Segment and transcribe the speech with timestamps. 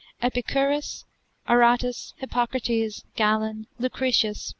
[0.19, 1.05] Epicurus,
[1.47, 4.49] Aratus, Hippocrates, Galen, Lucretius, lib.